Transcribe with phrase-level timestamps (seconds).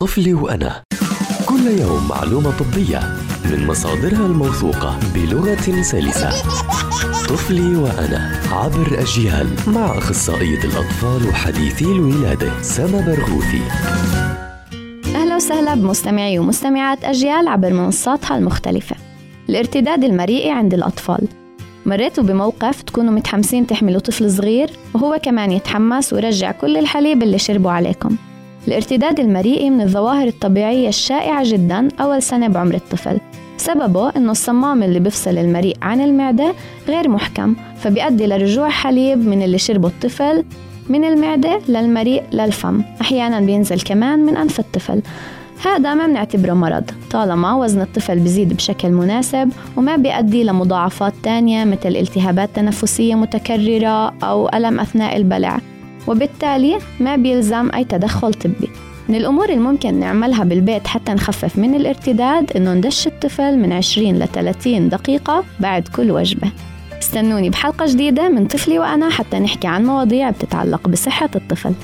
[0.00, 0.82] طفلي وأنا.
[1.46, 3.00] كل يوم معلومة طبية
[3.44, 6.30] من مصادرها الموثوقة بلغة سلسة.
[7.28, 13.62] طفلي وأنا عبر أجيال مع أخصائية الأطفال وحديثي الولادة سما برغوثي.
[15.14, 18.96] أهلا وسهلا بمستمعي ومستمعات أجيال عبر منصاتها المختلفة.
[19.48, 21.28] الارتداد المريئي عند الأطفال.
[21.86, 27.70] مريتوا بموقف تكونوا متحمسين تحملوا طفل صغير وهو كمان يتحمس ويرجع كل الحليب اللي شربوا
[27.70, 28.16] عليكم.
[28.68, 33.20] الارتداد المريئي من الظواهر الطبيعية الشائعة جدا أول سنة بعمر الطفل.
[33.56, 36.54] سببه إنه الصمام اللي بفصل المريء عن المعدة
[36.88, 40.44] غير محكم فبيؤدي لرجوع حليب من اللي شربه الطفل
[40.88, 42.82] من المعدة للمريء للفم.
[43.00, 45.02] أحيانا بينزل كمان من أنف الطفل.
[45.64, 51.96] هذا ما بنعتبره مرض طالما وزن الطفل بزيد بشكل مناسب وما بيؤدي لمضاعفات تانية مثل
[51.96, 55.60] التهابات تنفسية متكررة أو ألم أثناء البلع.
[56.06, 58.70] وبالتالي ما بيلزم أي تدخل طبي.
[59.08, 64.28] من الأمور الممكن نعملها بالبيت حتى نخفف من الارتداد إنه ندش الطفل من 20 ل
[64.28, 66.50] 30 دقيقة بعد كل وجبة.
[66.98, 71.74] استنوني بحلقة جديدة من طفلي وأنا حتى نحكي عن مواضيع بتتعلق بصحة الطفل.